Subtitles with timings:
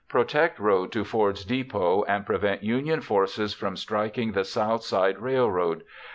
[0.07, 5.83] _Protect road to Ford's Depot and prevent Union forces from striking the south side railroad.